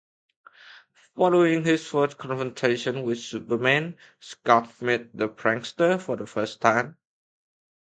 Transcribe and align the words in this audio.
Following 1.15 1.63
his 1.63 1.85
first 1.85 2.17
confrontation 2.17 3.03
with 3.03 3.19
Superman, 3.19 3.97
Schott 4.19 4.81
met 4.81 5.15
the 5.15 5.29
Prankster 5.29 5.99
for 6.01 6.15
the 6.17 6.25
first 6.25 6.59
time. 6.59 6.97